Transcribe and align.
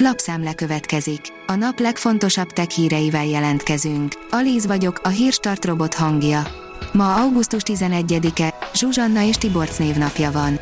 Lapszemle 0.00 0.54
következik. 0.54 1.20
A 1.46 1.54
nap 1.54 1.78
legfontosabb 1.78 2.50
tech 2.50 2.68
híreivel 2.68 3.26
jelentkezünk. 3.26 4.12
Alíz 4.30 4.66
vagyok, 4.66 5.00
a 5.02 5.08
hírstart 5.08 5.64
robot 5.64 5.94
hangja. 5.94 6.46
Ma 6.92 7.14
augusztus 7.14 7.62
11-e, 7.64 8.54
Zsuzsanna 8.74 9.22
és 9.22 9.36
Tiborc 9.36 9.78
névnapja 9.78 10.30
van. 10.30 10.58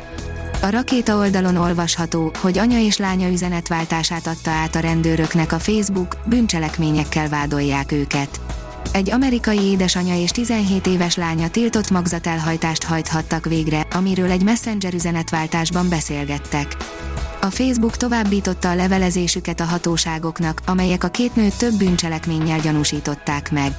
A 0.61 0.69
rakéta 0.69 1.17
oldalon 1.17 1.55
olvasható, 1.55 2.31
hogy 2.41 2.57
anya 2.57 2.79
és 2.79 2.97
lánya 2.97 3.29
üzenetváltását 3.29 4.27
adta 4.27 4.51
át 4.51 4.75
a 4.75 4.79
rendőröknek 4.79 5.51
a 5.51 5.59
Facebook, 5.59 6.17
bűncselekményekkel 6.25 7.29
vádolják 7.29 7.91
őket. 7.91 8.39
Egy 8.91 9.11
amerikai 9.11 9.59
édesanya 9.61 10.15
és 10.21 10.31
17 10.31 10.87
éves 10.87 11.15
lánya 11.15 11.49
tiltott 11.49 11.89
magzatelhajtást 11.89 12.83
hajthattak 12.83 13.45
végre, 13.45 13.87
amiről 13.91 14.31
egy 14.31 14.43
messenger 14.43 14.93
üzenetváltásban 14.93 15.89
beszélgettek. 15.89 16.75
A 17.41 17.49
Facebook 17.49 17.97
továbbította 17.97 18.69
a 18.69 18.75
levelezésüket 18.75 19.59
a 19.59 19.63
hatóságoknak, 19.63 20.61
amelyek 20.65 21.03
a 21.03 21.07
két 21.07 21.35
nőt 21.35 21.57
több 21.57 21.73
bűncselekménnyel 21.73 22.59
gyanúsították 22.59 23.51
meg. 23.51 23.71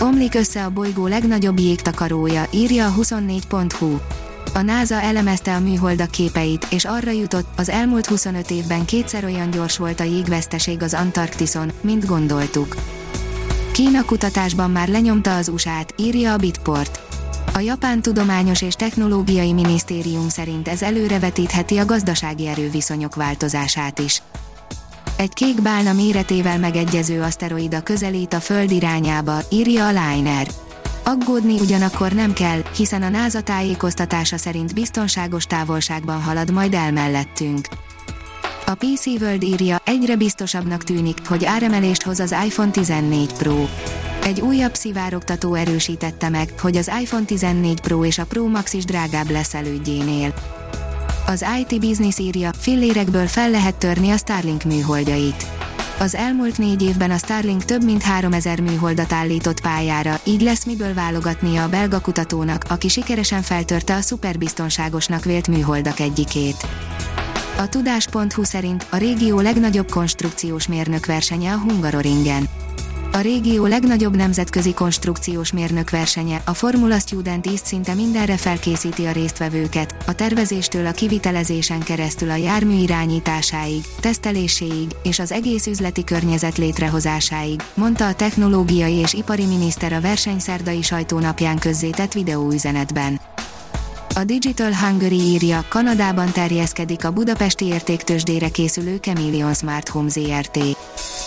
Omlik 0.00 0.34
össze 0.34 0.64
a 0.64 0.70
bolygó 0.70 1.06
legnagyobb 1.06 1.58
jégtakarója, 1.58 2.46
írja 2.50 2.86
a 2.86 2.94
24.hu. 2.94 3.96
A 4.54 4.60
NASA 4.60 5.00
elemezte 5.00 5.54
a 5.54 5.60
műholdak 5.60 6.10
képeit, 6.10 6.66
és 6.70 6.84
arra 6.84 7.10
jutott, 7.10 7.46
az 7.56 7.68
elmúlt 7.68 8.06
25 8.06 8.50
évben 8.50 8.84
kétszer 8.84 9.24
olyan 9.24 9.50
gyors 9.50 9.78
volt 9.78 10.00
a 10.00 10.04
jégveszteség 10.04 10.82
az 10.82 10.94
Antarktiszon, 10.94 11.72
mint 11.80 12.06
gondoltuk. 12.06 12.76
Kína 13.72 14.04
kutatásban 14.04 14.70
már 14.70 14.88
lenyomta 14.88 15.36
az 15.36 15.48
USA-t, 15.48 15.94
írja 15.96 16.32
a 16.32 16.36
Bitport. 16.36 17.13
A 17.56 17.60
Japán 17.60 18.02
Tudományos 18.02 18.62
és 18.62 18.74
Technológiai 18.74 19.52
Minisztérium 19.52 20.28
szerint 20.28 20.68
ez 20.68 20.82
előrevetítheti 20.82 21.78
a 21.78 21.84
gazdasági 21.84 22.46
erőviszonyok 22.46 23.14
változását 23.14 23.98
is. 23.98 24.22
Egy 25.16 25.32
kék 25.32 25.62
bálna 25.62 25.92
méretével 25.92 26.58
megegyező 26.58 27.22
aszteroida 27.22 27.82
közelít 27.82 28.32
a 28.34 28.40
Föld 28.40 28.70
irányába, 28.70 29.38
írja 29.50 29.86
a 29.86 29.88
Liner. 29.88 30.46
Aggódni 31.04 31.60
ugyanakkor 31.60 32.12
nem 32.12 32.32
kell, 32.32 32.62
hiszen 32.76 33.02
a 33.02 33.08
NASA 33.08 33.40
tájékoztatása 33.40 34.36
szerint 34.36 34.74
biztonságos 34.74 35.44
távolságban 35.44 36.22
halad 36.22 36.50
majd 36.50 36.74
el 36.74 36.92
mellettünk. 36.92 37.68
A 38.66 38.74
PC 38.74 39.06
World 39.06 39.42
írja, 39.42 39.80
egyre 39.84 40.16
biztosabbnak 40.16 40.84
tűnik, 40.84 41.18
hogy 41.28 41.44
áremelést 41.44 42.02
hoz 42.02 42.20
az 42.20 42.34
iPhone 42.46 42.70
14 42.70 43.32
Pro. 43.32 43.66
Egy 44.24 44.40
újabb 44.40 44.74
szivárogtató 44.74 45.54
erősítette 45.54 46.28
meg, 46.28 46.52
hogy 46.60 46.76
az 46.76 46.90
iPhone 47.00 47.24
14 47.24 47.80
Pro 47.80 48.04
és 48.04 48.18
a 48.18 48.24
Pro 48.24 48.48
Max 48.48 48.72
is 48.72 48.84
drágább 48.84 49.30
lesz 49.30 49.54
elődjénél. 49.54 50.34
Az 51.26 51.44
IT 51.60 51.80
Business 51.80 52.18
írja, 52.18 52.50
fillérekből 52.58 53.26
fel 53.26 53.50
lehet 53.50 53.74
törni 53.74 54.10
a 54.10 54.16
Starlink 54.16 54.62
műholdjait. 54.62 55.46
Az 55.98 56.14
elmúlt 56.14 56.58
négy 56.58 56.82
évben 56.82 57.10
a 57.10 57.16
Starlink 57.16 57.64
több 57.64 57.84
mint 57.84 58.02
3000 58.02 58.60
műholdat 58.60 59.12
állított 59.12 59.60
pályára, 59.60 60.20
így 60.24 60.42
lesz 60.42 60.64
miből 60.64 60.94
válogatnia 60.94 61.62
a 61.62 61.68
belga 61.68 62.00
kutatónak, 62.00 62.64
aki 62.68 62.88
sikeresen 62.88 63.42
feltörte 63.42 63.94
a 63.94 64.00
szuperbiztonságosnak 64.00 65.24
vélt 65.24 65.48
műholdak 65.48 66.00
egyikét. 66.00 66.66
A 67.58 67.68
tudás.hu 67.68 68.44
szerint 68.44 68.86
a 68.90 68.96
régió 68.96 69.40
legnagyobb 69.40 69.90
konstrukciós 69.90 70.66
mérnök 70.66 71.06
versenye 71.06 71.52
a 71.52 71.58
Hungaroringen. 71.58 72.48
A 73.14 73.20
régió 73.20 73.66
legnagyobb 73.66 74.16
nemzetközi 74.16 74.74
konstrukciós 74.74 75.52
mérnök 75.52 75.90
versenye, 75.90 76.42
a 76.44 76.54
Formula 76.54 76.98
Student 76.98 77.46
East 77.46 77.66
szinte 77.66 77.94
mindenre 77.94 78.36
felkészíti 78.36 79.04
a 79.04 79.12
résztvevőket, 79.12 79.94
a 80.06 80.12
tervezéstől 80.12 80.86
a 80.86 80.92
kivitelezésen 80.92 81.80
keresztül 81.80 82.30
a 82.30 82.34
jármű 82.34 82.74
irányításáig, 82.74 83.84
teszteléséig 84.00 84.96
és 85.02 85.18
az 85.18 85.32
egész 85.32 85.66
üzleti 85.66 86.04
környezet 86.04 86.58
létrehozásáig, 86.58 87.62
mondta 87.74 88.06
a 88.06 88.14
technológiai 88.14 88.94
és 88.94 89.12
ipari 89.12 89.46
miniszter 89.46 89.92
a 89.92 90.00
versenyszerdai 90.00 90.82
sajtónapján 90.82 91.58
közzétett 91.58 92.12
videóüzenetben. 92.12 93.20
A 94.14 94.24
Digital 94.24 94.74
Hungary 94.74 95.20
írja, 95.20 95.64
Kanadában 95.68 96.32
terjeszkedik 96.32 97.04
a 97.04 97.10
budapesti 97.10 97.64
értéktősdére 97.64 98.48
készülő 98.48 98.96
Chameleon 98.96 99.54
Smart 99.54 99.88
Home 99.88 100.08
ZRT. 100.08 100.58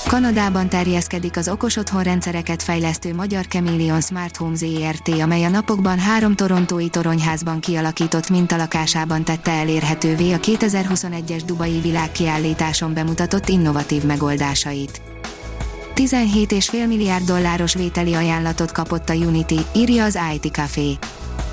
Kanadában 0.08 0.70
terjeszkedik 0.70 1.38
az 1.38 1.50
okos 1.50 1.76
otthonrendszereket 1.76 2.64
fejlesztő 2.64 3.14
magyar 3.14 3.48
Chameleon 3.48 4.02
Smart 4.02 4.38
Home 4.38 4.56
ZRT, 4.56 5.08
amely 5.22 5.44
a 5.44 5.50
napokban 5.50 6.00
három 6.00 6.36
torontói 6.36 6.90
toronyházban 6.90 7.60
kialakított 7.60 8.30
mintalakásában 8.30 9.24
tette 9.24 9.52
elérhetővé 9.52 10.32
a 10.32 10.38
2021-es 10.38 11.42
Dubai 11.46 11.80
világkiállításon 11.80 12.94
bemutatott 12.94 13.50
innovatív 13.50 14.04
megoldásait. 14.04 15.02
17,5 15.96 16.88
milliárd 16.88 17.26
dolláros 17.26 17.74
vételi 17.74 18.14
ajánlatot 18.14 18.72
kapott 18.72 19.10
a 19.10 19.14
Unity, 19.14 19.60
írja 19.76 20.04
az 20.04 20.20
IT 20.34 20.54
Café. 20.54 20.98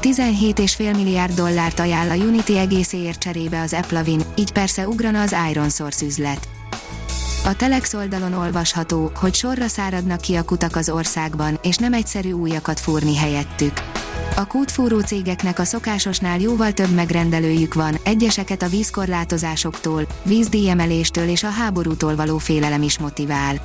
17,5 0.02 0.94
milliárd 0.94 1.34
dollárt 1.34 1.80
ajánl 1.80 2.10
a 2.10 2.24
Unity 2.24 2.56
egészéért 2.58 3.18
cserébe 3.18 3.60
az 3.60 3.72
Eplavin, 3.72 4.20
így 4.34 4.52
persze 4.52 4.88
ugrana 4.88 5.20
az 5.20 5.34
Iron 5.50 5.70
Source 5.70 6.04
üzlet. 6.04 6.53
A 7.46 7.56
Telex 7.56 7.94
oldalon 7.94 8.32
olvasható, 8.32 9.10
hogy 9.14 9.34
sorra 9.34 9.66
száradnak 9.66 10.20
ki 10.20 10.34
a 10.34 10.42
kutak 10.42 10.76
az 10.76 10.88
országban, 10.88 11.58
és 11.62 11.76
nem 11.76 11.92
egyszerű 11.92 12.32
újakat 12.32 12.80
fúrni 12.80 13.16
helyettük. 13.16 13.72
A 14.36 14.46
kútfúró 14.46 15.00
cégeknek 15.00 15.58
a 15.58 15.64
szokásosnál 15.64 16.40
jóval 16.40 16.72
több 16.72 16.90
megrendelőjük 16.90 17.74
van, 17.74 17.98
egyeseket 18.04 18.62
a 18.62 18.68
vízkorlátozásoktól, 18.68 20.06
vízdíjemeléstől 20.22 21.28
és 21.28 21.42
a 21.42 21.48
háborútól 21.48 22.16
való 22.16 22.38
félelem 22.38 22.82
is 22.82 22.98
motivál. 22.98 23.56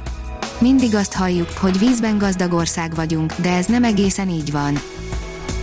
Mindig 0.59 0.95
azt 0.95 1.13
halljuk, 1.13 1.49
hogy 1.49 1.79
vízben 1.79 2.17
gazdag 2.17 2.53
ország 2.53 2.95
vagyunk, 2.95 3.33
de 3.35 3.53
ez 3.53 3.65
nem 3.65 3.83
egészen 3.83 4.29
így 4.29 4.51
van. 4.51 4.79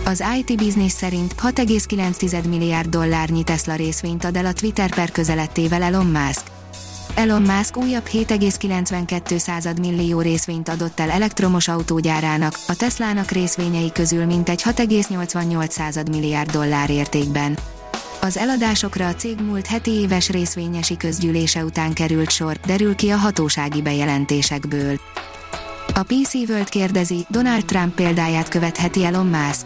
Az 0.05 0.23
IT 0.37 0.57
Business 0.57 0.91
szerint 0.91 1.35
6,9 1.41 2.49
milliárd 2.49 2.89
dollárnyi 2.89 3.43
Tesla 3.43 3.75
részvényt 3.75 4.23
ad 4.23 4.35
el 4.35 4.45
a 4.45 4.53
Twitter 4.53 4.93
per 4.93 5.11
közelettével 5.11 5.83
Elon 5.83 6.05
Musk. 6.05 6.56
Elon 7.17 7.41
Musk 7.41 7.77
újabb 7.77 8.07
7,92 8.11 9.79
millió 9.79 10.21
részvényt 10.21 10.69
adott 10.69 10.99
el 10.99 11.09
elektromos 11.09 11.67
autógyárának, 11.67 12.59
a 12.67 12.75
Teslának 12.75 13.31
részvényei 13.31 13.91
közül 13.91 14.25
mintegy 14.25 14.61
6,88 14.63 16.09
milliárd 16.09 16.51
dollár 16.51 16.89
értékben. 16.89 17.57
Az 18.21 18.37
eladásokra 18.37 19.07
a 19.07 19.15
cég 19.15 19.39
múlt 19.39 19.67
heti 19.67 19.91
éves 19.91 20.29
részvényesi 20.29 20.97
közgyűlése 20.97 21.63
után 21.63 21.93
került 21.93 22.29
sor, 22.29 22.59
derül 22.65 22.95
ki 22.95 23.09
a 23.09 23.17
hatósági 23.17 23.81
bejelentésekből. 23.81 24.99
A 25.93 26.03
PC 26.03 26.33
World 26.33 26.69
kérdezi, 26.69 27.25
Donald 27.29 27.65
Trump 27.65 27.95
példáját 27.95 28.49
követheti 28.49 29.05
Elon 29.05 29.27
Musk 29.27 29.65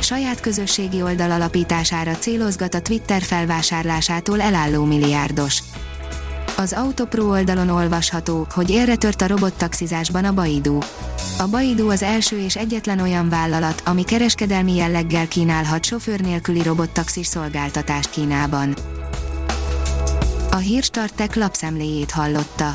saját 0.00 0.40
közösségi 0.40 1.02
oldal 1.02 1.30
alapítására 1.30 2.12
célozgat 2.12 2.74
a 2.74 2.80
Twitter 2.80 3.22
felvásárlásától 3.22 4.40
elálló 4.40 4.84
milliárdos. 4.84 5.62
Az 6.56 6.72
Autopro 6.72 7.30
oldalon 7.30 7.68
olvasható, 7.68 8.46
hogy 8.50 8.70
érre 8.70 8.96
tört 8.96 9.22
a 9.22 9.26
robottaxizásban 9.26 10.24
a 10.24 10.32
Baidu. 10.32 10.78
A 11.38 11.46
Baidu 11.50 11.90
az 11.90 12.02
első 12.02 12.38
és 12.38 12.56
egyetlen 12.56 13.00
olyan 13.00 13.28
vállalat, 13.28 13.82
ami 13.84 14.04
kereskedelmi 14.04 14.74
jelleggel 14.74 15.28
kínálhat 15.28 15.84
sofőr 15.84 16.20
nélküli 16.20 16.62
robottaxis 16.62 17.26
szolgáltatást 17.26 18.10
Kínában. 18.10 18.74
A 20.50 20.56
Hírstartek 20.56 21.34
lapszemléjét 21.34 22.10
hallotta. 22.10 22.74